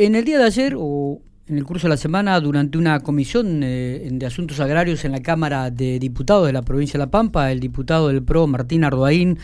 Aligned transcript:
En 0.00 0.16
el 0.16 0.24
día 0.24 0.38
de 0.38 0.44
ayer, 0.44 0.74
o 0.76 1.20
en 1.46 1.56
el 1.56 1.64
curso 1.64 1.86
de 1.86 1.90
la 1.90 1.96
semana, 1.96 2.40
durante 2.40 2.78
una 2.78 3.00
comisión 3.00 3.60
eh, 3.62 4.08
de 4.10 4.26
asuntos 4.26 4.58
agrarios 4.58 5.04
en 5.04 5.12
la 5.12 5.20
Cámara 5.20 5.70
de 5.70 5.98
Diputados 6.00 6.46
de 6.46 6.52
la 6.52 6.62
provincia 6.62 6.98
de 6.98 7.04
La 7.04 7.10
Pampa, 7.10 7.52
el 7.52 7.60
diputado 7.60 8.08
del 8.08 8.22
PRO, 8.22 8.46
Martín 8.46 8.82
Ardoaín, 8.82 9.38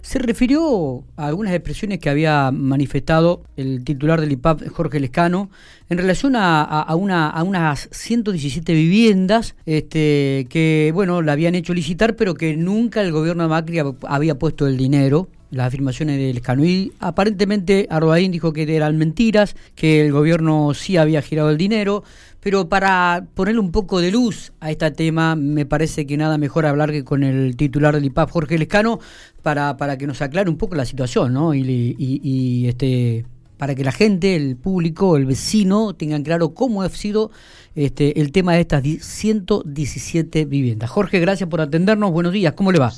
se 0.00 0.18
refirió 0.18 1.04
a 1.16 1.26
algunas 1.26 1.52
expresiones 1.52 1.98
que 1.98 2.08
había 2.08 2.50
manifestado 2.50 3.42
el 3.56 3.84
titular 3.84 4.22
del 4.22 4.32
IPAP, 4.32 4.68
Jorge 4.68 5.00
Lescano, 5.00 5.50
en 5.90 5.98
relación 5.98 6.34
a, 6.36 6.86
una, 6.94 7.28
a 7.28 7.42
unas 7.42 7.88
117 7.92 8.72
viviendas 8.72 9.54
este, 9.66 10.46
que, 10.48 10.92
bueno, 10.94 11.20
la 11.20 11.32
habían 11.32 11.54
hecho 11.54 11.74
licitar, 11.74 12.16
pero 12.16 12.34
que 12.34 12.56
nunca 12.56 13.02
el 13.02 13.12
gobierno 13.12 13.42
de 13.42 13.48
Macri 13.50 13.82
había 14.08 14.38
puesto 14.38 14.66
el 14.66 14.78
dinero 14.78 15.28
las 15.50 15.66
afirmaciones 15.66 16.16
del. 16.18 16.40
Y 16.64 16.92
aparentemente 17.00 17.86
Arbaín 17.90 18.32
dijo 18.32 18.52
que 18.52 18.74
eran 18.74 18.96
mentiras, 18.96 19.56
que 19.74 20.04
el 20.04 20.12
gobierno 20.12 20.74
sí 20.74 20.96
había 20.96 21.22
girado 21.22 21.50
el 21.50 21.56
dinero, 21.56 22.02
pero 22.40 22.68
para 22.68 23.26
ponerle 23.34 23.60
un 23.60 23.70
poco 23.70 24.00
de 24.00 24.10
luz 24.10 24.52
a 24.60 24.70
este 24.70 24.90
tema, 24.90 25.36
me 25.36 25.66
parece 25.66 26.06
que 26.06 26.16
nada 26.16 26.38
mejor 26.38 26.66
hablar 26.66 26.90
que 26.90 27.04
con 27.04 27.22
el 27.22 27.56
titular 27.56 27.94
del 27.94 28.06
IPAP, 28.06 28.30
Jorge 28.30 28.58
Lescano, 28.58 28.98
para, 29.42 29.76
para 29.76 29.98
que 29.98 30.06
nos 30.06 30.22
aclare 30.22 30.48
un 30.48 30.56
poco 30.56 30.74
la 30.74 30.84
situación, 30.84 31.34
¿no? 31.34 31.54
Y, 31.54 31.96
y, 31.98 32.68
este 32.68 33.24
para 33.58 33.74
que 33.74 33.84
la 33.84 33.92
gente, 33.92 34.36
el 34.36 34.56
público, 34.56 35.18
el 35.18 35.26
vecino 35.26 35.92
tengan 35.92 36.22
claro 36.22 36.54
cómo 36.54 36.80
ha 36.80 36.88
sido 36.88 37.30
este, 37.74 38.18
el 38.18 38.32
tema 38.32 38.54
de 38.54 38.62
estas 38.62 38.82
117 38.82 40.46
viviendas. 40.46 40.88
Jorge, 40.88 41.20
gracias 41.20 41.46
por 41.46 41.60
atendernos. 41.60 42.10
Buenos 42.10 42.32
días, 42.32 42.54
¿cómo 42.54 42.72
le 42.72 42.78
va? 42.78 42.90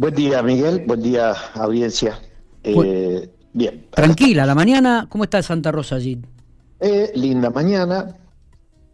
Buen 0.00 0.14
día, 0.14 0.42
Miguel. 0.42 0.84
Buen 0.86 1.02
día, 1.02 1.32
audiencia. 1.52 2.18
Eh, 2.64 3.28
bien. 3.52 3.86
Tranquila, 3.90 4.46
la 4.46 4.54
mañana, 4.54 5.06
¿cómo 5.10 5.24
está 5.24 5.42
Santa 5.42 5.70
Rosa 5.70 5.96
allí? 5.96 6.22
Eh, 6.80 7.12
linda 7.16 7.50
mañana. 7.50 8.16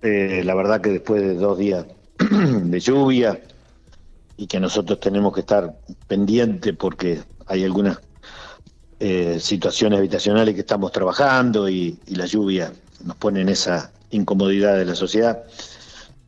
Eh, 0.02 0.42
la 0.44 0.56
verdad 0.56 0.80
que 0.80 0.90
después 0.90 1.22
de 1.22 1.34
dos 1.34 1.58
días 1.58 1.86
de 2.18 2.80
lluvia 2.80 3.40
y 4.36 4.48
que 4.48 4.58
nosotros 4.58 4.98
tenemos 4.98 5.32
que 5.32 5.42
estar 5.42 5.78
pendientes 6.08 6.74
porque 6.76 7.20
hay 7.46 7.62
algunas 7.62 8.00
situaciones 9.38 10.00
habitacionales 10.00 10.56
que 10.56 10.62
estamos 10.62 10.90
trabajando 10.90 11.68
y, 11.68 12.00
y 12.08 12.16
la 12.16 12.26
lluvia 12.26 12.72
nos 13.04 13.14
pone 13.14 13.42
en 13.42 13.50
esa 13.50 13.92
incomodidad 14.10 14.76
de 14.76 14.86
la 14.86 14.96
sociedad 14.96 15.44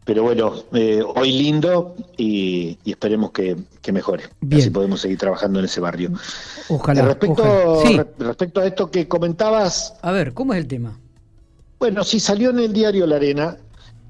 pero 0.08 0.22
bueno, 0.22 0.54
eh, 0.72 1.02
hoy 1.16 1.32
lindo 1.32 1.94
y, 2.16 2.78
esperemos 2.86 3.30
que, 3.30 3.58
mejore. 3.92 4.24
Bien. 4.40 4.62
Así 4.62 4.70
podemos 4.70 5.02
seguir 5.02 5.18
trabajando 5.18 5.58
en 5.58 5.66
ese 5.66 5.82
barrio. 5.82 6.12
Ojalá. 6.70 7.02
respecto, 7.02 7.82
respecto 8.18 8.60
a 8.62 8.66
esto 8.66 8.90
que 8.90 9.06
comentabas. 9.06 9.96
A 10.00 10.10
ver, 10.10 10.32
¿cómo 10.32 10.54
es 10.54 10.60
el 10.60 10.66
tema? 10.66 10.98
Bueno, 11.78 12.04
sí 12.04 12.20
salió 12.20 12.48
en 12.48 12.60
el 12.60 12.72
diario 12.72 13.06
La 13.06 13.16
Arena 13.16 13.58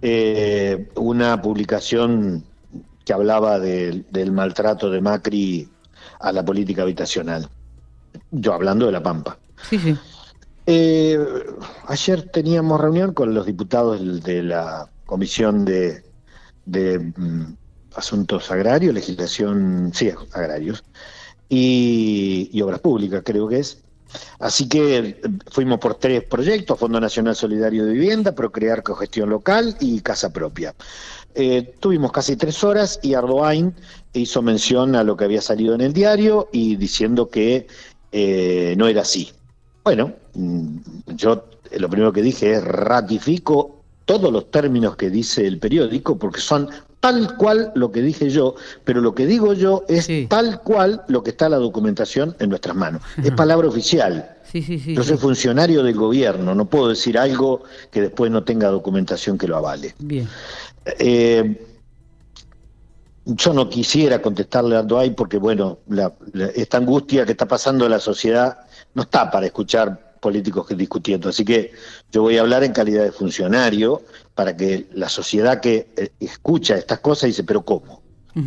eh, 0.00 0.88
una 0.94 1.42
publicación 1.42 2.44
que 3.04 3.12
hablaba 3.12 3.58
del 3.58 4.30
maltrato 4.30 4.92
de 4.92 5.00
Macri 5.00 5.68
a 6.20 6.30
la 6.30 6.44
política 6.44 6.82
habitacional. 6.82 7.48
Yo 8.30 8.54
hablando 8.54 8.86
de 8.86 8.92
La 8.92 9.02
Pampa. 9.02 9.36
Sí, 9.68 9.80
sí. 9.80 9.96
Eh, 10.64 11.18
ayer 11.88 12.30
teníamos 12.30 12.80
reunión 12.80 13.14
con 13.14 13.34
los 13.34 13.46
diputados 13.46 14.22
de 14.22 14.44
la 14.44 14.88
Comisión 15.08 15.64
de, 15.64 16.02
mm, 16.66 17.54
Asuntos 17.96 18.50
Agrarios, 18.50 18.92
Legislación, 18.92 19.90
sí, 19.94 20.12
agrarios, 20.34 20.84
y, 21.48 22.60
Obras 22.62 22.80
Públicas, 22.80 23.22
creo 23.24 23.48
que 23.48 23.60
es. 23.60 23.82
Así 24.38 24.68
que 24.68 24.98
eh, 24.98 25.20
fuimos 25.50 25.78
por 25.78 25.94
tres 25.94 26.24
proyectos, 26.24 26.78
Fondo 26.78 27.00
Nacional 27.00 27.34
Solidario 27.34 27.86
de 27.86 27.94
Vivienda, 27.94 28.34
Procrear 28.34 28.82
Cogestión 28.82 29.30
Local 29.30 29.76
y 29.80 30.02
Casa 30.02 30.30
Propia. 30.30 30.74
Eh, 31.34 31.74
tuvimos 31.80 32.12
casi 32.12 32.36
tres 32.36 32.62
horas 32.62 33.00
y 33.02 33.14
Ardoain 33.14 33.74
hizo 34.12 34.42
mención 34.42 34.94
a 34.94 35.04
lo 35.04 35.16
que 35.16 35.24
había 35.24 35.40
salido 35.40 35.74
en 35.74 35.80
el 35.80 35.94
diario 35.94 36.50
y 36.52 36.76
diciendo 36.76 37.30
que 37.30 37.66
eh, 38.12 38.74
no 38.76 38.86
era 38.88 39.02
así. 39.02 39.32
Bueno, 39.84 40.12
mm, 40.34 40.76
yo 41.16 41.48
lo 41.78 41.88
primero 41.88 42.12
que 42.12 42.20
dije 42.20 42.52
es 42.52 42.62
ratifico 42.62 43.77
todos 44.08 44.32
los 44.32 44.50
términos 44.50 44.96
que 44.96 45.10
dice 45.10 45.46
el 45.46 45.58
periódico, 45.58 46.18
porque 46.18 46.40
son 46.40 46.70
tal 46.98 47.36
cual 47.36 47.72
lo 47.74 47.92
que 47.92 48.00
dije 48.00 48.30
yo, 48.30 48.54
pero 48.82 49.02
lo 49.02 49.14
que 49.14 49.26
digo 49.26 49.52
yo 49.52 49.84
es 49.86 50.08
tal 50.30 50.62
cual 50.62 51.04
lo 51.08 51.22
que 51.22 51.28
está 51.30 51.50
la 51.50 51.58
documentación 51.58 52.34
en 52.40 52.48
nuestras 52.48 52.74
manos. 52.74 53.02
Es 53.22 53.32
palabra 53.32 53.68
oficial. 53.68 54.38
yo 54.54 55.04
soy 55.04 55.18
funcionario 55.18 55.82
del 55.82 55.94
gobierno, 55.94 56.54
no 56.54 56.64
puedo 56.64 56.88
decir 56.88 57.18
algo 57.18 57.64
que 57.90 58.00
después 58.00 58.30
no 58.30 58.44
tenga 58.44 58.68
documentación 58.68 59.36
que 59.36 59.46
lo 59.46 59.58
avale. 59.58 59.94
Bien. 59.98 60.26
Eh, 60.98 61.66
yo 63.26 63.52
no 63.52 63.68
quisiera 63.68 64.22
contestarle 64.22 64.74
a 64.74 64.78
Ardoay 64.78 65.10
porque, 65.10 65.36
bueno, 65.36 65.80
esta 66.54 66.78
angustia 66.78 67.26
que 67.26 67.32
está 67.32 67.46
pasando 67.46 67.84
en 67.84 67.90
la 67.90 68.00
sociedad 68.00 68.60
no 68.94 69.02
está 69.02 69.30
para 69.30 69.44
escuchar 69.44 70.07
políticos 70.18 70.66
que 70.66 70.74
discutiendo. 70.74 71.28
Así 71.28 71.44
que 71.44 71.72
yo 72.10 72.22
voy 72.22 72.36
a 72.36 72.40
hablar 72.40 72.64
en 72.64 72.72
calidad 72.72 73.04
de 73.04 73.12
funcionario 73.12 74.02
para 74.34 74.56
que 74.56 74.86
la 74.92 75.08
sociedad 75.08 75.60
que 75.60 75.88
eh, 75.96 76.10
escucha 76.20 76.76
estas 76.76 77.00
cosas 77.00 77.28
dice, 77.28 77.44
pero 77.44 77.64
¿cómo? 77.64 78.02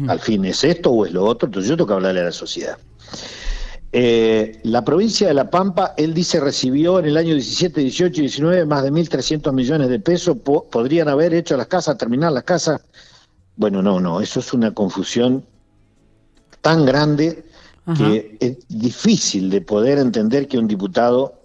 ¿Al 0.08 0.22
fin 0.22 0.46
es 0.46 0.64
esto 0.64 0.90
o 0.90 1.06
es 1.06 1.12
lo 1.12 1.26
otro? 1.26 1.48
Entonces 1.48 1.70
yo 1.70 1.76
tengo 1.76 1.88
que 1.88 1.94
hablarle 1.96 2.22
a 2.22 2.26
la 2.26 2.32
sociedad. 2.32 2.78
Eh, 3.94 4.62
la 4.64 4.86
provincia 4.86 5.28
de 5.28 5.34
La 5.34 5.50
Pampa, 5.50 5.94
él 5.98 6.14
dice, 6.14 6.40
recibió 6.40 7.00
en 7.00 7.08
el 7.08 7.18
año 7.18 7.34
17, 7.34 7.82
18 7.82 8.22
y 8.22 8.22
19 8.22 8.66
más 8.66 8.84
de 8.84 8.92
1.300 8.92 9.52
millones 9.52 9.90
de 9.90 10.00
pesos. 10.00 10.38
podrían 10.38 11.09
haber 11.09 11.34
hecho 11.34 11.58
las 11.58 11.68
casas, 11.68 11.98
terminar 11.98 12.32
las 12.32 12.44
casas. 12.44 12.82
Bueno, 13.58 13.82
no, 13.82 14.00
no, 14.00 14.22
eso 14.22 14.40
es 14.40 14.53
una 14.53 14.74
confusión 14.74 15.46
tan 16.62 16.86
grande 16.86 17.44
que 17.98 18.38
es 18.40 18.58
difícil 18.70 19.50
de 19.50 19.59
poder 19.59 19.98
entender 19.98 20.48
que 20.48 20.58
un 20.58 20.68
diputado 20.68 21.41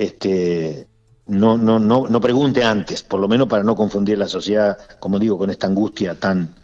este, 0.00 0.88
no, 1.26 1.58
no, 1.58 1.78
no, 1.78 2.08
no 2.08 2.20
pregunte 2.22 2.64
antes, 2.64 3.02
por 3.02 3.20
lo 3.20 3.28
menos 3.28 3.48
para 3.48 3.62
no 3.62 3.76
confundir 3.76 4.16
la 4.16 4.28
sociedad, 4.28 4.78
como 4.98 5.18
digo, 5.18 5.36
con 5.36 5.50
esta 5.50 5.66
angustia 5.66 6.14
tan, 6.14 6.54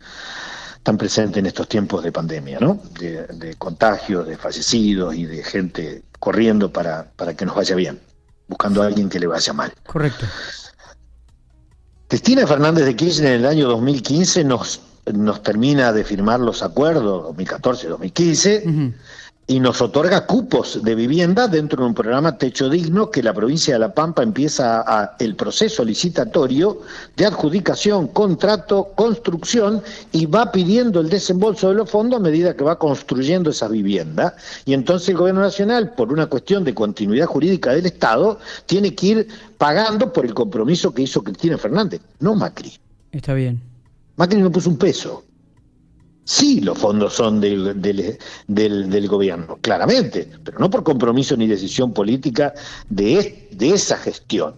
tan 0.83 0.97
presente 0.97 1.41
en 1.41 1.47
estos 1.47 1.69
tiempos 1.69 2.03
de 2.03 2.13
pandemia, 2.13 2.59
¿no? 2.61 2.81
De, 2.99 3.55
contagios, 3.59 4.27
de 4.27 4.39
fallecidos 4.39 5.15
y 5.15 5.27
de 5.27 5.45
gente 5.45 6.03
corriendo 6.19 6.73
para, 6.73 7.11
para 7.15 7.37
que 7.37 7.45
nos 7.45 7.55
vaya 7.55 7.77
bien, 7.77 8.01
buscando 8.49 8.83
a 8.83 8.87
alguien 8.87 9.11
que 9.11 9.21
le 9.21 9.27
vaya 9.27 9.53
mal. 9.53 9.71
Correcto. 9.87 10.25
Cristina 12.09 12.47
Fernández 12.47 12.87
de 12.87 12.97
Kirchner 12.97 13.35
en 13.35 13.41
el 13.41 13.47
año 13.47 13.69
2015 13.69 14.45
nos, 14.45 14.81
nos 15.13 15.43
termina 15.43 15.93
de 15.93 16.05
firmar 16.05 16.41
los 16.41 16.63
acuerdos, 16.63 17.37
2014-2015, 17.37 18.95
y 19.49 19.61
nos 19.61 19.81
otorga 19.81 20.27
cupos 20.27 20.83
de 20.83 20.95
vivienda 20.97 21.47
dentro 21.47 21.83
de 21.83 21.89
un 21.89 21.95
programa 21.95 22.37
Techo 22.37 22.69
Digno 22.69 23.11
que 23.11 23.23
la 23.23 23.33
provincia 23.33 23.75
de 23.75 23.81
La 23.81 23.95
Pampa 23.95 24.25
empieza 24.25 24.83
a, 24.85 25.17
el 25.21 25.37
proceso 25.37 25.85
licitatorio 25.85 26.81
de 27.17 27.27
adjudicación, 27.27 28.09
contrato, 28.09 28.89
construcción 28.97 29.83
y 30.11 30.27
va 30.27 30.51
pidiendo 30.51 31.01
el 31.01 31.09
desembolso 31.09 31.69
de 31.69 31.77
los 31.77 31.89
fondos 31.89 32.19
a 32.19 32.23
medida 32.23 32.57
que 32.57 32.65
va 32.65 32.77
construyendo 32.77 33.51
esa 33.51 33.69
vivienda. 33.69 34.35
Y 34.65 34.75
entonces 34.75 35.11
el 35.11 35.17
gobierno 35.17 35.43
nacional, 35.43 35.95
por 35.95 36.13
una 36.13 36.27
cuestión 36.27 36.65
de 36.65 36.75
continuidad 36.75 37.27
jurídica 37.27 37.73
del 37.73 37.87
Estado, 37.87 38.41
tiene 38.67 38.97
que 38.97 39.07
ir 39.07 39.29
pagando 39.59 40.13
por 40.13 40.27
el 40.27 40.35
compromiso 40.35 40.93
que 40.93 41.03
hizo 41.03 41.23
Cristina 41.23 41.57
Fernández, 41.57 42.01
no 42.19 42.35
Macri. 42.35 42.73
Está 43.13 43.33
bien. 43.35 43.61
Macri 44.17 44.41
no 44.41 44.51
puso 44.51 44.71
un 44.71 44.79
peso. 44.79 45.23
Sí, 46.27 46.61
los 46.61 46.77
fondos 46.77 47.15
son 47.15 47.41
del, 47.41 47.81
del, 47.81 49.09
gobierno, 49.09 49.59
claramente, 49.61 50.29
pero 50.43 50.59
no 50.59 50.69
por 50.69 50.83
compromiso 50.83 51.37
ni 51.37 51.47
decisión 51.47 51.93
política 51.93 52.53
de, 52.89 53.49
de 53.53 53.71
esa 53.71 53.97
gestión. 53.97 54.55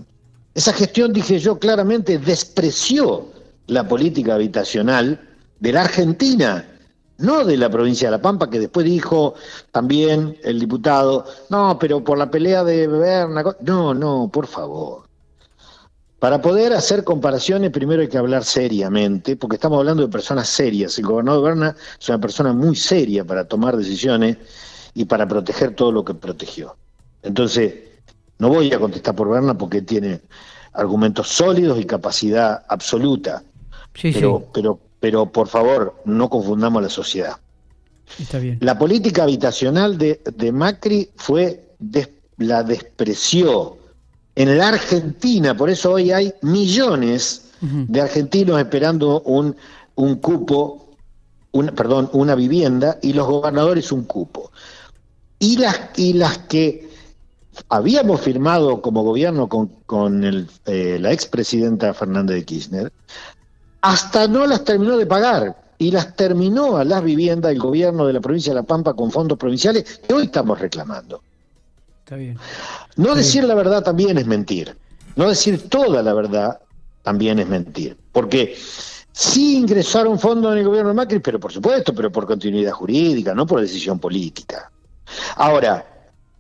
Esa 0.54 0.72
gestión, 0.72 1.12
dije 1.12 1.38
yo 1.38 1.58
claramente, 1.58 2.18
despreció 2.18 3.28
la 3.66 3.86
política 3.86 4.36
habitacional 4.36 5.20
de 5.60 5.72
la 5.74 5.82
Argentina, 5.82 6.66
no 7.18 7.44
de 7.44 7.58
la 7.58 7.68
provincia 7.68 8.08
de 8.08 8.12
La 8.12 8.22
Pampa, 8.22 8.48
que 8.48 8.60
después 8.60 8.86
dijo 8.86 9.34
también 9.70 10.38
el 10.44 10.58
diputado, 10.58 11.26
no, 11.50 11.78
pero 11.78 12.02
por 12.02 12.16
la 12.16 12.30
pelea 12.30 12.64
de 12.64 12.86
Berna, 12.86 13.44
no, 13.60 13.92
no, 13.92 14.30
por 14.32 14.46
favor. 14.46 15.07
Para 16.18 16.42
poder 16.42 16.72
hacer 16.72 17.04
comparaciones, 17.04 17.70
primero 17.70 18.02
hay 18.02 18.08
que 18.08 18.18
hablar 18.18 18.42
seriamente, 18.42 19.36
porque 19.36 19.54
estamos 19.54 19.78
hablando 19.78 20.02
de 20.02 20.08
personas 20.08 20.48
serias. 20.48 20.98
El 20.98 21.06
gobernador 21.06 21.44
Berna 21.44 21.76
es 22.00 22.08
una 22.08 22.18
persona 22.18 22.52
muy 22.52 22.74
seria 22.74 23.24
para 23.24 23.46
tomar 23.46 23.76
decisiones 23.76 24.36
y 24.94 25.04
para 25.04 25.28
proteger 25.28 25.76
todo 25.76 25.92
lo 25.92 26.04
que 26.04 26.14
protegió. 26.14 26.76
Entonces, 27.22 27.74
no 28.38 28.48
voy 28.48 28.72
a 28.72 28.80
contestar 28.80 29.14
por 29.14 29.30
Berna 29.30 29.56
porque 29.56 29.82
tiene 29.82 30.20
argumentos 30.72 31.28
sólidos 31.28 31.78
y 31.78 31.84
capacidad 31.84 32.64
absoluta. 32.68 33.44
pero, 34.02 34.44
pero, 34.52 34.80
pero 34.98 35.26
por 35.26 35.46
favor, 35.46 36.02
no 36.04 36.28
confundamos 36.28 36.82
la 36.82 36.88
sociedad. 36.88 37.36
Está 38.18 38.38
bien. 38.38 38.58
La 38.60 38.76
política 38.76 39.22
habitacional 39.22 39.98
de, 39.98 40.20
de 40.34 40.50
Macri 40.50 41.10
fue 41.14 41.64
la 42.38 42.64
despreció 42.64 43.77
en 44.38 44.56
la 44.56 44.68
Argentina, 44.68 45.56
por 45.56 45.68
eso 45.68 45.94
hoy 45.94 46.12
hay 46.12 46.32
millones 46.42 47.50
de 47.60 48.00
argentinos 48.00 48.60
esperando 48.60 49.20
un, 49.22 49.56
un 49.96 50.14
cupo, 50.14 50.90
un, 51.50 51.66
perdón, 51.70 52.08
una 52.12 52.36
vivienda 52.36 53.00
y 53.02 53.14
los 53.14 53.26
gobernadores 53.26 53.90
un 53.90 54.04
cupo. 54.04 54.52
Y 55.40 55.56
las, 55.56 55.90
y 55.96 56.12
las 56.12 56.38
que 56.38 56.88
habíamos 57.68 58.20
firmado 58.20 58.80
como 58.80 59.02
gobierno 59.02 59.48
con, 59.48 59.72
con 59.86 60.22
el, 60.22 60.48
eh, 60.66 60.98
la 61.00 61.10
expresidenta 61.10 61.92
Fernández 61.92 62.36
de 62.36 62.44
Kirchner, 62.44 62.92
hasta 63.80 64.28
no 64.28 64.46
las 64.46 64.62
terminó 64.62 64.96
de 64.96 65.06
pagar 65.06 65.60
y 65.78 65.90
las 65.90 66.14
terminó 66.14 66.76
a 66.76 66.84
las 66.84 67.02
viviendas 67.02 67.50
el 67.50 67.58
gobierno 67.58 68.06
de 68.06 68.12
la 68.12 68.20
provincia 68.20 68.52
de 68.52 68.60
La 68.60 68.62
Pampa 68.62 68.94
con 68.94 69.10
fondos 69.10 69.36
provinciales 69.36 70.00
que 70.06 70.14
hoy 70.14 70.26
estamos 70.26 70.60
reclamando. 70.60 71.22
Está 72.08 72.16
bien. 72.16 72.38
No 72.96 73.14
decir 73.14 73.44
la 73.44 73.54
verdad 73.54 73.82
también 73.82 74.16
es 74.16 74.26
mentir. 74.26 74.74
No 75.14 75.28
decir 75.28 75.68
toda 75.68 76.02
la 76.02 76.14
verdad 76.14 76.58
también 77.02 77.38
es 77.38 77.46
mentir. 77.46 77.98
Porque 78.12 78.56
sí 79.12 79.58
ingresaron 79.58 80.18
fondos 80.18 80.52
en 80.52 80.58
el 80.60 80.64
gobierno 80.64 80.88
de 80.88 80.94
Macri, 80.94 81.18
pero 81.18 81.38
por 81.38 81.52
supuesto, 81.52 81.92
pero 81.94 82.10
por 82.10 82.26
continuidad 82.26 82.72
jurídica, 82.72 83.34
no 83.34 83.46
por 83.46 83.60
decisión 83.60 83.98
política. 83.98 84.72
Ahora, 85.36 85.97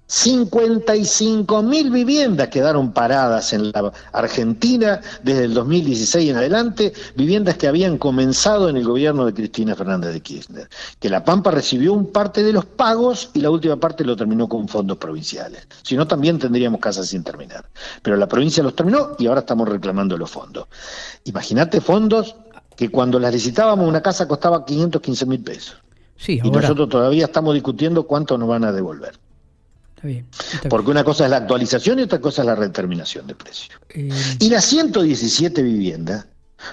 55 0.08 1.62
mil 1.62 1.90
viviendas 1.90 2.48
quedaron 2.48 2.92
paradas 2.92 3.52
en 3.52 3.70
la 3.70 3.92
Argentina 4.12 5.02
desde 5.22 5.44
el 5.44 5.52
2016 5.52 6.30
en 6.30 6.36
adelante, 6.36 6.94
viviendas 7.14 7.58
que 7.58 7.68
habían 7.68 7.98
comenzado 7.98 8.70
en 8.70 8.78
el 8.78 8.84
gobierno 8.84 9.26
de 9.26 9.34
Cristina 9.34 9.74
Fernández 9.74 10.14
de 10.14 10.20
Kirchner, 10.22 10.68
que 10.98 11.10
La 11.10 11.22
Pampa 11.22 11.50
recibió 11.50 11.92
un 11.92 12.10
parte 12.10 12.42
de 12.42 12.54
los 12.54 12.64
pagos 12.64 13.30
y 13.34 13.40
la 13.40 13.50
última 13.50 13.76
parte 13.76 14.02
lo 14.02 14.16
terminó 14.16 14.48
con 14.48 14.66
fondos 14.66 14.96
provinciales. 14.96 15.68
Si 15.82 15.94
no, 15.94 16.06
también 16.06 16.38
tendríamos 16.38 16.80
casas 16.80 17.08
sin 17.08 17.22
terminar. 17.22 17.66
Pero 18.00 18.16
la 18.16 18.26
provincia 18.26 18.62
los 18.62 18.74
terminó 18.74 19.14
y 19.18 19.26
ahora 19.26 19.40
estamos 19.40 19.68
reclamando 19.68 20.16
los 20.16 20.30
fondos. 20.30 20.68
Imagínate 21.24 21.82
fondos 21.82 22.34
que 22.76 22.90
cuando 22.90 23.18
las 23.18 23.34
licitábamos 23.34 23.86
una 23.86 24.00
casa 24.00 24.26
costaba 24.26 24.64
515 24.64 25.26
mil 25.26 25.40
pesos. 25.40 25.76
Sí, 26.16 26.40
Y 26.42 26.50
nosotros 26.50 26.88
todavía 26.88 27.26
estamos 27.26 27.52
discutiendo 27.52 28.04
cuánto 28.04 28.38
nos 28.38 28.48
van 28.48 28.64
a 28.64 28.72
devolver. 28.72 29.12
Porque 30.68 30.90
una 30.90 31.04
cosa 31.04 31.24
es 31.24 31.30
la 31.30 31.38
actualización 31.38 31.98
y 31.98 32.02
otra 32.02 32.20
cosa 32.20 32.42
es 32.42 32.46
la 32.46 32.54
redeterminación 32.54 33.26
de 33.26 33.34
precio. 33.34 33.74
Eh, 33.90 34.10
y 34.38 34.50
las 34.50 34.64
117 34.64 35.62
viviendas 35.62 36.26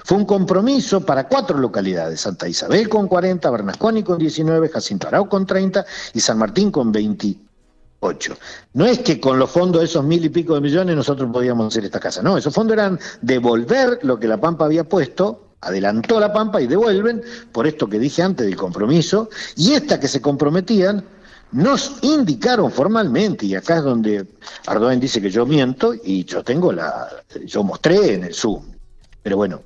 fue 0.04 0.18
un 0.18 0.24
compromiso 0.24 1.00
para 1.00 1.28
cuatro 1.28 1.58
localidades, 1.58 2.20
Santa 2.20 2.48
Isabel 2.48 2.88
con 2.88 3.06
40, 3.08 3.48
Bernasconi 3.50 4.02
con 4.02 4.18
19, 4.18 4.68
Jacinto 4.68 5.08
Arau 5.08 5.28
con 5.28 5.46
30 5.46 5.84
y 6.14 6.20
San 6.20 6.38
Martín 6.38 6.70
con 6.70 6.90
28. 6.90 8.36
No 8.74 8.86
es 8.86 8.98
que 9.00 9.20
con 9.20 9.38
los 9.38 9.50
fondos 9.50 9.80
de 9.80 9.86
esos 9.86 10.04
mil 10.04 10.24
y 10.24 10.28
pico 10.28 10.54
de 10.54 10.60
millones 10.60 10.96
nosotros 10.96 11.30
podíamos 11.32 11.68
hacer 11.68 11.84
esta 11.84 12.00
casa, 12.00 12.22
no, 12.22 12.36
esos 12.36 12.54
fondos 12.54 12.74
eran 12.74 12.98
devolver 13.22 14.00
lo 14.02 14.18
que 14.18 14.28
la 14.28 14.40
Pampa 14.40 14.64
había 14.64 14.84
puesto, 14.84 15.54
adelantó 15.60 16.20
la 16.20 16.32
Pampa 16.32 16.60
y 16.60 16.66
devuelven, 16.66 17.22
por 17.52 17.66
esto 17.66 17.88
que 17.88 17.98
dije 17.98 18.22
antes 18.22 18.46
del 18.46 18.56
compromiso, 18.56 19.30
y 19.56 19.72
esta 19.72 19.98
que 19.98 20.08
se 20.08 20.20
comprometían 20.20 21.04
nos 21.52 21.98
indicaron 22.02 22.70
formalmente, 22.70 23.46
y 23.46 23.54
acá 23.54 23.78
es 23.78 23.84
donde 23.84 24.26
Ardoin 24.66 25.00
dice 25.00 25.20
que 25.20 25.30
yo 25.30 25.46
miento, 25.46 25.94
y 25.94 26.24
yo 26.24 26.42
tengo 26.42 26.72
la, 26.72 27.08
yo 27.44 27.62
mostré 27.62 28.14
en 28.14 28.24
el 28.24 28.34
Zoom, 28.34 28.64
pero 29.22 29.36
bueno, 29.36 29.62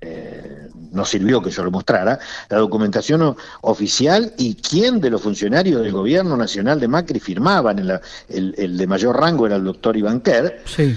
eh, 0.00 0.68
no 0.92 1.04
sirvió 1.04 1.40
que 1.40 1.50
yo 1.50 1.64
lo 1.64 1.70
mostrara, 1.70 2.18
la 2.48 2.58
documentación 2.58 3.36
oficial 3.62 4.34
y 4.36 4.54
quién 4.54 5.00
de 5.00 5.10
los 5.10 5.22
funcionarios 5.22 5.82
del 5.82 5.92
gobierno 5.92 6.36
nacional 6.36 6.78
de 6.78 6.88
Macri 6.88 7.18
firmaban, 7.18 7.78
el, 7.78 8.54
el, 8.56 8.76
de 8.76 8.86
mayor 8.86 9.18
rango 9.18 9.46
era 9.46 9.56
el 9.56 9.64
doctor 9.64 9.96
Iván 9.96 10.20
Kerr, 10.20 10.60
sí 10.66 10.96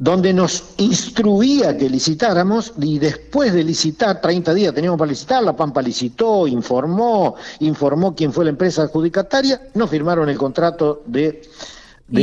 donde 0.00 0.32
nos 0.32 0.64
instruía 0.78 1.76
que 1.76 1.90
licitáramos 1.90 2.72
y 2.80 2.98
después 2.98 3.52
de 3.52 3.62
licitar, 3.62 4.18
30 4.18 4.54
días 4.54 4.74
teníamos 4.74 4.98
para 4.98 5.10
licitar, 5.10 5.42
la 5.42 5.54
Pampa 5.54 5.82
licitó, 5.82 6.46
informó, 6.46 7.36
informó 7.58 8.14
quién 8.14 8.32
fue 8.32 8.46
la 8.46 8.50
empresa 8.50 8.84
adjudicataria, 8.84 9.60
no 9.74 9.86
firmaron 9.86 10.30
el 10.30 10.38
contrato 10.38 11.02
de, 11.04 11.42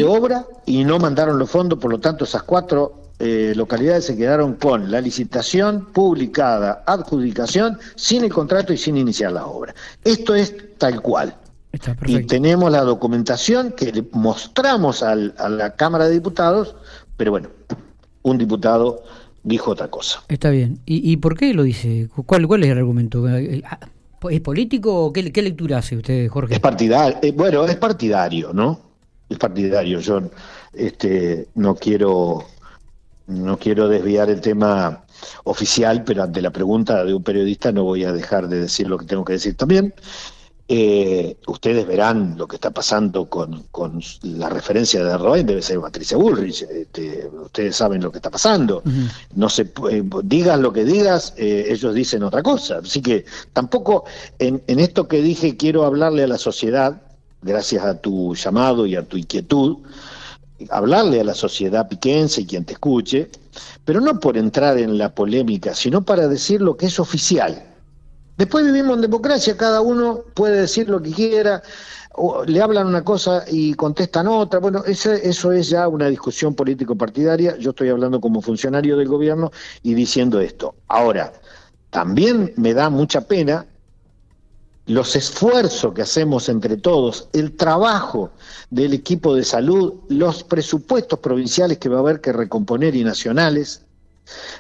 obra 0.08 0.48
y 0.66 0.84
no 0.84 0.98
mandaron 0.98 1.38
los 1.38 1.52
fondos, 1.52 1.78
por 1.78 1.92
lo 1.92 2.00
tanto 2.00 2.24
esas 2.24 2.42
cuatro 2.42 3.12
eh, 3.20 3.54
localidades 3.56 4.06
se 4.06 4.18
quedaron 4.18 4.56
con 4.56 4.90
la 4.90 5.00
licitación 5.00 5.86
publicada, 5.94 6.84
adjudicación, 6.88 7.78
sin 7.96 8.24
el 8.24 8.34
contrato 8.34 8.74
y 8.74 8.78
sin 8.78 8.98
iniciar 8.98 9.34
la 9.34 9.46
obra. 9.46 9.76
Esto 10.04 10.34
es 10.34 10.78
tal 10.80 11.00
cual. 11.04 11.36
y 12.08 12.24
tenemos 12.24 12.72
la 12.72 12.82
documentación 12.82 13.72
que 13.72 13.92
le 13.92 14.04
mostramos 14.14 15.04
a 15.04 15.16
la 15.16 15.76
Cámara 15.76 16.06
de 16.06 16.14
Diputados 16.14 16.76
pero 17.18 17.32
bueno, 17.32 17.50
un 18.30 18.38
diputado 18.38 19.04
dijo 19.44 19.72
otra 19.72 19.88
cosa. 19.88 20.24
Está 20.28 20.50
bien. 20.50 20.80
¿Y, 20.86 21.18
por 21.18 21.38
qué 21.38 21.54
lo 21.54 21.64
dice? 21.64 22.10
¿Cuál, 22.26 22.48
¿Cuál 22.48 22.64
es 22.64 22.70
el 22.70 22.78
argumento? 22.78 23.28
Eh, 23.30 23.62
ah, 23.66 23.80
¿Es 24.30 24.42
político 24.42 25.06
o 25.06 25.14
qué, 25.14 25.24
lectura 25.24 25.78
hace 25.78 25.96
usted, 25.96 26.28
Jorge? 26.28 26.56
Es 26.56 26.60
partidario, 26.60 27.18
eh, 27.22 27.32
bueno, 27.32 27.66
es 27.66 27.76
partidario, 27.76 28.52
¿no? 28.54 28.80
Es 29.30 29.38
partidario. 29.38 30.00
Yo 30.00 30.22
este, 30.74 31.48
no 31.56 31.76
quiero 31.76 32.46
no 33.28 33.58
quiero 33.58 33.90
desviar 33.90 34.30
el 34.30 34.40
tema 34.40 35.04
oficial, 35.44 36.04
pero 36.06 36.24
ante 36.24 36.42
la 36.42 36.52
pregunta 36.52 37.04
de 37.04 37.14
un 37.14 37.24
periodista 37.24 37.72
no 37.72 37.84
voy 37.84 38.06
a 38.06 38.14
dejar 38.14 38.48
de 38.48 38.62
decir 38.62 38.88
lo 38.88 38.98
que 38.98 39.06
tengo 39.06 39.26
que 39.26 39.34
decir 39.34 39.56
también. 39.56 39.94
Eh, 40.70 41.38
ustedes 41.48 41.88
verán 41.88 42.36
lo 42.38 42.46
que 42.46 42.58
está 42.58 42.72
pasando 42.72 43.30
con, 43.30 43.64
la 44.24 44.50
referencia 44.50 45.02
de 45.02 45.18
Roen, 45.18 45.46
debe 45.46 45.62
ser 45.62 45.80
Patricia 45.80 46.18
Bullrich, 46.18 46.64
este, 46.64 47.30
ustedes 47.42 47.74
saben 47.74 48.04
lo 48.04 48.12
que 48.12 48.18
está 48.18 48.30
pasando. 48.30 48.84
No 49.34 49.48
se 49.48 49.72
eh, 49.90 50.04
digas 50.24 50.60
lo 50.60 50.74
que 50.74 50.84
digas, 50.84 51.34
eh, 51.38 51.68
ellos 51.70 51.96
dicen 51.96 52.24
otra 52.24 52.44
cosa. 52.44 52.80
Así 52.80 53.02
que 53.02 53.24
tampoco 53.54 54.04
en, 54.40 54.62
en 54.68 54.80
esto 54.80 55.08
que 55.08 55.22
dije 55.22 55.56
quiero 55.56 55.86
hablarle 55.86 56.24
a 56.24 56.28
la 56.28 56.38
sociedad, 56.38 57.02
gracias 57.42 57.86
a 57.86 58.02
tu 58.02 58.36
llamado 58.36 58.86
y 58.86 58.98
a 58.98 59.04
tu 59.04 59.16
inquietud, 59.16 59.78
hablarle 60.70 61.22
a 61.22 61.24
la 61.24 61.34
sociedad 61.34 61.88
piquense 61.88 62.42
y 62.42 62.46
quien 62.46 62.66
te 62.66 62.74
escuche, 62.74 63.30
pero 63.86 64.02
no 64.02 64.20
por 64.20 64.36
entrar 64.36 64.78
en 64.78 64.98
la 64.98 65.16
polémica, 65.16 65.74
sino 65.74 66.04
para 66.04 66.28
decir 66.28 66.62
lo 66.62 66.76
que 66.76 66.88
es 66.88 67.00
oficial 67.00 67.77
Después 68.38 68.66
vivimos 68.66 68.96
en 68.96 69.02
democracia, 69.02 69.58
cada 69.58 69.82
uno 69.82 70.22
puede 70.34 70.62
decir 70.62 70.88
lo 70.90 71.02
que 71.02 71.12
quiera, 71.12 71.64
le 72.46 72.62
hablan 72.62 72.88
una 72.88 73.04
cosa 73.04 73.44
y 73.48 73.74
contestan 73.74 74.28
otra. 74.28 74.60
Bueno, 74.60 74.84
eso, 74.86 75.12
eso 75.12 75.52
es 75.52 75.70
ya 75.70 75.88
una 75.88 76.08
discusión 76.08 76.56
político-partidaria. 76.56 77.58
Yo 77.58 77.72
estoy 77.72 77.90
hablando 77.90 78.20
como 78.22 78.42
funcionario 78.42 78.98
del 78.98 79.08
gobierno 79.08 79.52
y 79.84 79.94
diciendo 79.94 80.40
esto. 80.40 80.76
Ahora, 80.88 81.34
también 81.90 82.54
me 82.58 82.74
da 82.74 82.90
mucha 82.90 83.22
pena 83.22 83.66
los 84.88 85.16
esfuerzos 85.16 85.94
que 85.94 86.02
hacemos 86.02 86.48
entre 86.48 86.78
todos, 86.78 87.28
el 87.34 87.56
trabajo 87.56 88.32
del 88.70 88.94
equipo 88.94 89.36
de 89.36 89.44
salud, 89.44 89.96
los 90.08 90.44
presupuestos 90.44 91.20
provinciales 91.20 91.78
que 91.78 91.90
va 91.90 91.98
a 91.98 92.02
haber 92.02 92.22
que 92.22 92.32
recomponer 92.32 92.96
y 92.96 93.04
nacionales, 93.04 93.82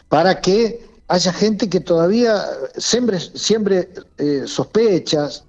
para 0.09 0.41
que 0.41 0.86
haya 1.07 1.33
gente 1.33 1.69
que 1.69 1.79
todavía 1.79 2.43
siempre, 2.75 3.19
siempre 3.19 3.89
eh, 4.17 4.43
sospechas, 4.45 5.45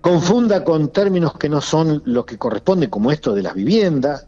confunda 0.00 0.64
con 0.64 0.88
términos 0.88 1.36
que 1.36 1.48
no 1.48 1.60
son 1.60 2.02
los 2.06 2.24
que 2.24 2.38
corresponden, 2.38 2.88
como 2.88 3.12
esto 3.12 3.34
de 3.34 3.42
las 3.42 3.54
viviendas. 3.54 4.26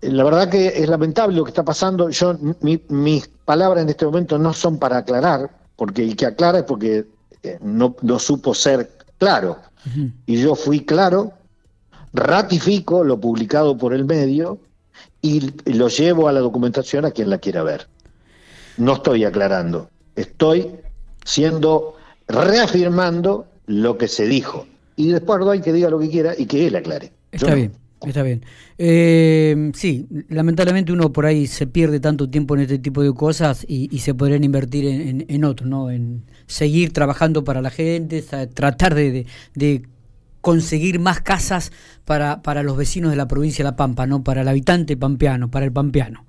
Eh, 0.00 0.10
la 0.10 0.24
verdad 0.24 0.48
que 0.48 0.68
es 0.68 0.88
lamentable 0.88 1.36
lo 1.36 1.44
que 1.44 1.50
está 1.50 1.64
pasando. 1.64 2.08
Yo, 2.10 2.36
mis 2.60 3.28
palabras 3.44 3.82
en 3.82 3.88
este 3.88 4.04
momento 4.04 4.38
no 4.38 4.52
son 4.52 4.78
para 4.78 4.98
aclarar, 4.98 5.50
porque 5.76 6.04
el 6.04 6.16
que 6.16 6.26
aclara 6.26 6.58
es 6.58 6.64
porque 6.64 7.06
eh, 7.42 7.58
no, 7.60 7.96
no, 8.02 8.18
supo 8.18 8.54
ser 8.54 8.90
claro. 9.18 9.58
Y 10.26 10.36
yo 10.42 10.54
fui 10.54 10.84
claro, 10.84 11.32
ratifico 12.12 13.04
lo 13.04 13.18
publicado 13.18 13.78
por 13.78 13.94
el 13.94 14.04
medio 14.04 14.58
y 15.22 15.50
lo 15.64 15.88
llevo 15.88 16.28
a 16.28 16.32
la 16.32 16.40
documentación 16.40 17.06
a 17.06 17.10
quien 17.10 17.30
la 17.30 17.38
quiera 17.38 17.62
ver 17.62 17.88
no 18.78 18.94
estoy 18.94 19.24
aclarando, 19.24 19.90
estoy 20.16 20.70
siendo, 21.24 21.96
reafirmando 22.26 23.46
lo 23.66 23.98
que 23.98 24.08
se 24.08 24.26
dijo. 24.26 24.66
Y 24.96 25.08
después 25.08 25.40
hay 25.46 25.60
que 25.60 25.72
diga 25.72 25.90
lo 25.90 25.98
que 25.98 26.08
quiera 26.08 26.34
y 26.36 26.46
que 26.46 26.66
él 26.66 26.76
aclare. 26.76 27.12
Está 27.30 27.54
bien. 27.54 27.72
Está 28.06 28.22
bien. 28.22 28.44
Eh, 28.78 29.72
sí, 29.74 30.06
lamentablemente 30.28 30.92
uno 30.92 31.12
por 31.12 31.26
ahí 31.26 31.48
se 31.48 31.66
pierde 31.66 31.98
tanto 31.98 32.30
tiempo 32.30 32.54
en 32.54 32.60
este 32.62 32.78
tipo 32.78 33.02
de 33.02 33.12
cosas 33.12 33.64
y, 33.68 33.98
se 33.98 34.14
podrían 34.14 34.44
invertir 34.44 34.86
en, 34.86 35.26
en, 35.28 35.44
otro, 35.44 35.66
¿no? 35.66 35.90
En 35.90 36.22
seguir 36.46 36.92
trabajando 36.92 37.42
para 37.42 37.60
la 37.60 37.70
gente, 37.70 38.22
tratar 38.54 38.94
de, 38.94 39.26
de, 39.54 39.82
conseguir 40.40 41.00
más 41.00 41.20
casas 41.20 41.72
para, 42.04 42.40
para 42.42 42.62
los 42.62 42.76
vecinos 42.76 43.10
de 43.10 43.16
la 43.16 43.26
provincia 43.26 43.64
de 43.64 43.70
La 43.70 43.76
Pampa, 43.76 44.06
¿no? 44.06 44.22
Para 44.22 44.42
el 44.42 44.48
habitante 44.48 44.96
pampeano, 44.96 45.50
para 45.50 45.66
el 45.66 45.72
pampeano. 45.72 46.24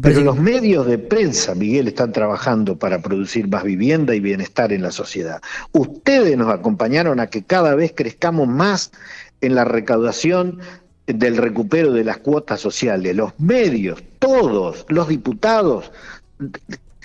Pero 0.00 0.20
los 0.20 0.38
medios 0.38 0.86
de 0.86 0.96
prensa, 0.98 1.54
Miguel, 1.54 1.88
están 1.88 2.12
trabajando 2.12 2.78
para 2.78 3.02
producir 3.02 3.48
más 3.48 3.64
vivienda 3.64 4.14
y 4.14 4.20
bienestar 4.20 4.72
en 4.72 4.82
la 4.82 4.92
sociedad. 4.92 5.40
Ustedes 5.72 6.36
nos 6.36 6.52
acompañaron 6.52 7.18
a 7.18 7.26
que 7.26 7.42
cada 7.42 7.74
vez 7.74 7.92
crezcamos 7.96 8.46
más 8.46 8.92
en 9.40 9.56
la 9.56 9.64
recaudación 9.64 10.60
del 11.06 11.36
recupero 11.36 11.92
de 11.92 12.04
las 12.04 12.18
cuotas 12.18 12.60
sociales, 12.60 13.16
los 13.16 13.32
medios, 13.40 14.04
todos, 14.20 14.86
los 14.88 15.08
diputados, 15.08 15.90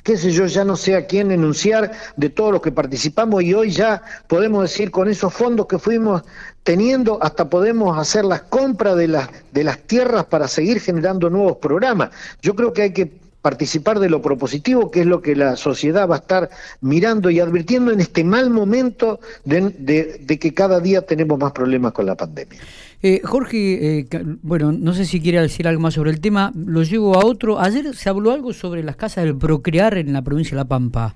qué 0.04 0.18
sé 0.18 0.32
yo, 0.32 0.46
ya 0.46 0.64
no 0.66 0.76
sé 0.76 0.96
a 0.96 1.08
quién 1.08 1.32
enunciar 1.32 1.92
de 2.18 2.30
todos 2.30 2.52
los 2.52 2.62
que 2.62 2.72
participamos 2.72 3.42
y 3.44 3.54
hoy 3.54 3.72
ya 3.72 4.02
podemos 4.28 4.64
decir 4.64 4.92
con 4.92 5.10
esos 5.10 5.34
fondos 5.34 5.66
que 5.68 5.80
fuimos 5.80 6.24
teniendo, 6.64 7.18
hasta 7.22 7.50
podemos 7.50 7.98
hacer 7.98 8.26
las 8.26 8.42
compras 8.44 8.96
de 8.98 9.08
las, 9.08 9.30
de 9.52 9.64
las 9.64 9.80
tierras 9.80 10.26
para 10.26 10.48
seguir 10.48 10.80
generando 10.80 11.30
nuevos 11.30 11.58
programas. 11.58 12.10
Yo 12.42 12.56
creo 12.56 12.74
que 12.74 12.84
hay 12.84 12.94
que 12.94 13.24
participar 13.44 14.00
de 14.00 14.10
lo 14.10 14.22
propositivo, 14.22 14.90
que 14.90 15.02
es 15.02 15.06
lo 15.06 15.22
que 15.22 15.36
la 15.36 15.58
sociedad 15.58 16.10
va 16.10 16.16
a 16.16 16.20
estar 16.20 16.50
mirando 16.80 17.30
y 17.30 17.42
advirtiendo 17.42 17.92
en 17.92 18.00
este 18.00 18.24
mal 18.24 18.50
momento 18.50 19.20
de, 19.44 20.40
que 20.40 20.54
cada 20.54 20.80
día 20.80 21.02
tenemos 21.02 21.38
más 21.38 21.52
problemas 21.52 21.92
con 21.92 22.06
la 22.06 22.16
pandemia. 22.16 22.60
Eh, 23.06 23.20
Jorge, 23.22 24.00
eh, 24.00 24.08
bueno, 24.42 24.72
no 24.72 24.94
sé 24.94 25.04
si 25.04 25.20
quiere 25.20 25.42
decir 25.42 25.68
algo 25.68 25.82
más 25.82 25.94
sobre 25.94 26.10
el 26.10 26.22
tema, 26.22 26.54
lo 26.56 26.84
llevo 26.84 27.20
a 27.20 27.26
otro. 27.26 27.60
Ayer 27.60 27.94
se 27.98 28.08
habló 28.08 28.32
algo 28.32 28.54
sobre 28.54 28.82
las 28.82 28.96
casas 28.96 29.26
del 29.26 29.38
Procrear 29.38 29.98
en 29.98 30.14
la 30.14 30.22
provincia 30.22 30.52
de 30.52 30.64
La 30.64 30.66
Pampa. 30.66 31.14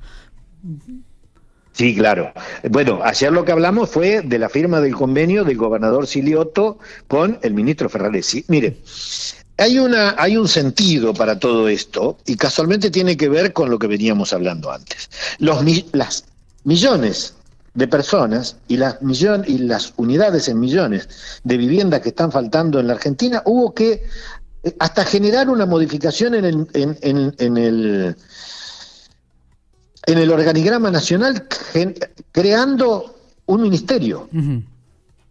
Sí, 1.71 1.95
claro. 1.95 2.33
Bueno, 2.69 2.99
ayer 3.01 3.31
lo 3.31 3.45
que 3.45 3.53
hablamos 3.53 3.89
fue 3.89 4.21
de 4.21 4.37
la 4.37 4.49
firma 4.49 4.81
del 4.81 4.95
convenio 4.95 5.45
del 5.45 5.55
gobernador 5.55 6.07
Silioto 6.07 6.77
con 7.07 7.39
el 7.41 7.53
ministro 7.53 7.87
Ferraresi. 7.87 8.43
Mire, 8.49 8.79
hay, 9.57 9.79
una, 9.79 10.15
hay 10.17 10.35
un 10.35 10.49
sentido 10.49 11.13
para 11.13 11.39
todo 11.39 11.69
esto 11.69 12.17
y 12.25 12.35
casualmente 12.35 12.91
tiene 12.91 13.15
que 13.15 13.29
ver 13.29 13.53
con 13.53 13.69
lo 13.69 13.79
que 13.79 13.87
veníamos 13.87 14.33
hablando 14.33 14.71
antes. 14.71 15.09
Los, 15.39 15.63
las 15.93 16.25
millones 16.65 17.36
de 17.77 17.87
personas 17.87 18.57
y 18.67 18.77
las, 18.77 18.99
millon, 19.03 19.43
y 19.47 19.59
las 19.59 19.93
unidades 19.97 20.49
en 20.49 20.59
millones 20.59 21.07
de 21.43 21.57
viviendas 21.57 22.01
que 22.01 22.09
están 22.09 22.31
faltando 22.31 22.79
en 22.79 22.87
la 22.87 22.93
Argentina, 22.93 23.43
hubo 23.45 23.71
que 23.75 24.03
eh, 24.63 24.75
hasta 24.79 25.05
generar 25.05 25.47
una 25.47 25.67
modificación 25.67 26.33
en 26.33 26.45
el, 26.45 26.67
en, 26.73 26.97
en, 27.37 27.57
el, 27.57 28.15
en 30.07 30.17
el 30.17 30.31
organigrama 30.31 30.89
nacional 30.89 31.47
creando 32.31 33.15
un 33.45 33.61
ministerio. 33.61 34.27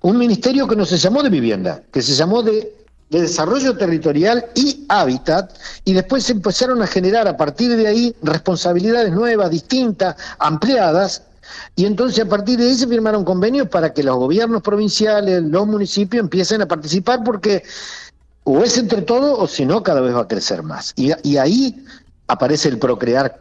Un 0.02 0.16
ministerio 0.16 0.68
que 0.68 0.76
no 0.76 0.86
se 0.86 0.98
llamó 0.98 1.24
de 1.24 1.30
vivienda, 1.30 1.82
que 1.90 2.00
se 2.00 2.14
llamó 2.14 2.44
de 2.44 2.76
de 3.10 3.22
desarrollo 3.22 3.76
territorial 3.76 4.44
y 4.56 4.84
hábitat, 4.88 5.52
y 5.84 5.92
después 5.92 6.24
se 6.24 6.32
empezaron 6.32 6.82
a 6.82 6.88
generar 6.88 7.28
a 7.28 7.36
partir 7.36 7.76
de 7.76 7.86
ahí 7.86 8.16
responsabilidades 8.22 9.12
nuevas, 9.12 9.50
distintas, 9.50 10.16
ampliadas, 10.40 11.22
y 11.74 11.86
entonces 11.86 12.24
a 12.24 12.28
partir 12.28 12.58
de 12.58 12.66
ahí 12.66 12.74
se 12.74 12.86
firmaron 12.86 13.24
convenios 13.24 13.68
para 13.68 13.92
que 13.92 14.02
los 14.02 14.16
gobiernos 14.16 14.62
provinciales, 14.62 15.42
los 15.42 15.66
municipios 15.66 16.22
empiecen 16.22 16.62
a 16.62 16.68
participar 16.68 17.22
porque 17.24 17.62
o 18.44 18.62
es 18.62 18.78
entre 18.78 19.02
todos 19.02 19.38
o 19.38 19.46
si 19.46 19.66
no 19.66 19.82
cada 19.82 20.00
vez 20.00 20.14
va 20.14 20.20
a 20.20 20.28
crecer 20.28 20.62
más. 20.62 20.92
Y, 20.96 21.10
y 21.28 21.36
ahí 21.36 21.84
aparece 22.28 22.68
el 22.68 22.78
procrear 22.78 23.40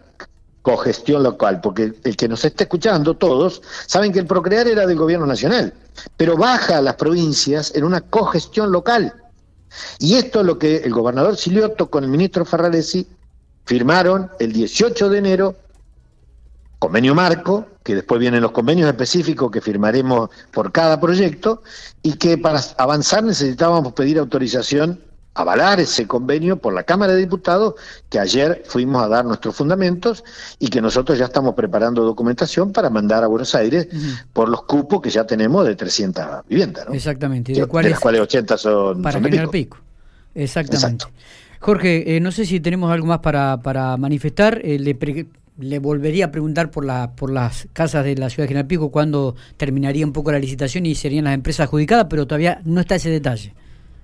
cogestión 0.65 1.21
local, 1.21 1.61
porque 1.61 1.93
el 2.03 2.17
que 2.17 2.27
nos 2.27 2.43
está 2.43 2.63
escuchando, 2.63 3.15
todos, 3.15 3.61
saben 3.85 4.11
que 4.11 4.17
el 4.17 4.25
procrear 4.25 4.67
era 4.67 4.87
del 4.87 4.97
gobierno 4.97 5.27
nacional, 5.27 5.71
pero 6.17 6.35
baja 6.35 6.79
a 6.79 6.81
las 6.81 6.95
provincias 6.95 7.71
en 7.75 7.83
una 7.83 8.01
cogestión 8.01 8.71
local. 8.71 9.13
Y 9.99 10.15
esto 10.15 10.39
es 10.39 10.45
lo 10.45 10.57
que 10.57 10.77
el 10.77 10.91
gobernador 10.91 11.37
Silioto 11.37 11.91
con 11.91 12.03
el 12.03 12.09
ministro 12.09 12.45
Ferraresi 12.45 13.07
firmaron 13.65 14.31
el 14.39 14.53
18 14.53 15.09
de 15.09 15.17
enero, 15.19 15.55
convenio 16.79 17.15
marco, 17.15 17.65
que 17.83 17.95
después 17.95 18.19
vienen 18.19 18.41
los 18.41 18.51
convenios 18.51 18.87
específicos 18.87 19.51
que 19.51 19.61
firmaremos 19.61 20.29
por 20.51 20.71
cada 20.71 20.99
proyecto, 20.99 21.63
y 22.01 22.13
que 22.13 22.37
para 22.37 22.61
avanzar 22.77 23.23
necesitábamos 23.23 23.93
pedir 23.93 24.19
autorización 24.19 24.99
avalar 25.35 25.81
ese 25.81 26.07
convenio 26.07 26.57
por 26.57 26.73
la 26.73 26.83
Cámara 26.83 27.13
de 27.13 27.19
Diputados, 27.19 27.75
que 28.09 28.19
ayer 28.19 28.63
fuimos 28.65 29.03
a 29.03 29.09
dar 29.09 29.25
nuestros 29.25 29.55
fundamentos 29.55 30.23
y 30.59 30.69
que 30.69 30.81
nosotros 30.81 31.19
ya 31.19 31.25
estamos 31.25 31.53
preparando 31.55 32.03
documentación 32.03 32.71
para 32.71 32.89
mandar 32.89 33.23
a 33.23 33.27
Buenos 33.27 33.53
Aires 33.53 33.89
por 34.31 34.47
los 34.47 34.63
cupos 34.63 35.01
que 35.01 35.09
ya 35.09 35.25
tenemos 35.25 35.67
de 35.67 35.75
300 35.75 36.47
viviendas. 36.47 36.87
¿no? 36.87 36.93
Exactamente, 36.93 37.51
de, 37.51 37.59
las 37.59 37.99
cuales 37.99 38.21
80 38.21 38.57
son 38.57 39.01
para 39.01 39.19
generar 39.19 39.49
pico. 39.49 39.77
Exactamente. 40.33 41.05
Jorge, 41.59 42.15
eh, 42.15 42.19
no 42.19 42.31
sé 42.31 42.45
si 42.45 42.59
tenemos 42.59 42.91
algo 42.91 43.07
más 43.07 43.19
para, 43.19 43.59
para 43.61 43.97
manifestar. 43.97 44.61
Eh, 44.63 44.79
le, 44.79 44.95
le 45.57 45.79
volvería 45.79 46.25
a 46.25 46.31
preguntar 46.31 46.71
por, 46.71 46.85
la, 46.85 47.15
por 47.15 47.31
las 47.31 47.67
casas 47.73 48.03
de 48.03 48.15
la 48.15 48.29
ciudad 48.29 48.43
de 48.43 48.49
General 48.49 48.67
Pico 48.67 48.91
cuándo 48.91 49.35
terminaría 49.57 50.05
un 50.05 50.13
poco 50.13 50.31
la 50.31 50.39
licitación 50.39 50.85
y 50.85 50.95
serían 50.95 51.25
las 51.25 51.33
empresas 51.33 51.65
adjudicadas, 51.65 52.07
pero 52.09 52.27
todavía 52.27 52.61
no 52.65 52.81
está 52.81 52.95
ese 52.95 53.09
detalle. 53.09 53.53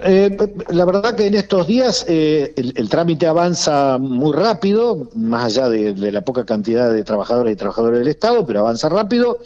Eh, 0.03 0.35
la 0.69 0.85
verdad 0.85 1.15
que 1.15 1.27
en 1.27 1.35
estos 1.35 1.67
días 1.67 2.05
eh, 2.07 2.53
el, 2.55 2.89
trámite 2.89 3.27
avanza 3.27 3.99
muy 3.99 4.33
rápido, 4.33 5.09
más 5.13 5.45
allá 5.45 5.69
de, 5.69 6.11
la 6.11 6.21
poca 6.21 6.43
cantidad 6.43 6.91
de 6.91 7.03
trabajadores 7.03 7.53
y 7.53 7.55
trabajadores 7.55 7.99
del 7.99 8.07
Estado, 8.07 8.45
pero 8.45 8.61
avanza 8.61 8.89
rápido. 8.89 9.37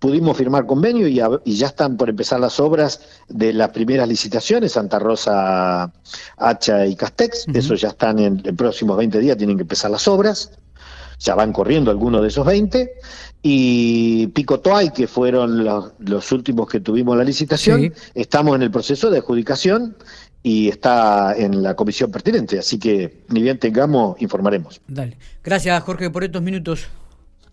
Pudimos 0.00 0.36
firmar 0.36 0.66
convenio 0.66 1.06
y, 1.06 1.14
ya 1.14 1.66
están 1.66 1.96
por 1.96 2.08
empezar 2.08 2.40
las 2.40 2.58
obras 2.58 3.00
de 3.28 3.52
las 3.52 3.68
primeras 3.68 4.08
licitaciones, 4.08 4.72
Santa 4.72 4.98
Rosa, 4.98 5.92
Hacha 6.38 6.86
y 6.86 6.96
Castex. 6.96 7.46
Eso 7.54 7.74
ya 7.76 7.88
están 7.88 8.18
en, 8.18 8.42
en 8.44 8.56
próximos 8.56 8.96
20 8.96 9.20
días, 9.20 9.36
tienen 9.36 9.56
que 9.56 9.62
empezar 9.62 9.92
las 9.92 10.08
obras 10.08 10.50
ya 11.20 11.34
van 11.34 11.52
corriendo 11.52 11.90
algunos 11.90 12.22
de 12.22 12.28
esos 12.28 12.44
20, 12.44 12.92
y 13.42 14.26
Picotoay, 14.28 14.90
que 14.90 15.06
fueron 15.06 15.64
los, 15.64 16.32
últimos 16.32 16.68
que 16.68 16.80
tuvimos 16.80 17.16
la 17.16 17.24
licitación, 17.24 17.94
estamos 18.14 18.56
en 18.56 18.62
el 18.62 18.70
proceso 18.70 19.10
de 19.10 19.18
adjudicación 19.18 19.96
y 20.42 20.68
está 20.68 21.34
en 21.36 21.62
la 21.62 21.74
comisión 21.74 22.10
pertinente, 22.10 22.58
así 22.58 22.78
que 22.78 23.24
ni 23.28 23.42
bien 23.42 23.58
tengamos, 23.58 24.20
informaremos. 24.20 24.80
Dale. 24.88 25.16
Gracias, 25.44 25.82
Jorge, 25.82 26.10
por 26.10 26.24
estos 26.24 26.42
minutos. 26.42 26.86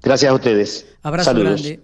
Gracias 0.01 0.31
a 0.31 0.35
ustedes. 0.35 0.85
Abrazo 1.03 1.33
grande. 1.33 1.75